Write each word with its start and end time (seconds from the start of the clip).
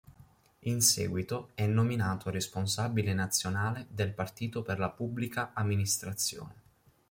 In 0.61 0.81
seguito 0.81 1.51
è 1.53 1.67
nominato 1.67 2.31
responsabile 2.31 3.13
nazionale 3.13 3.85
del 3.87 4.13
partito 4.15 4.63
per 4.63 4.79
la 4.79 4.89
Pubblica 4.89 5.53
amministrazione. 5.53 6.53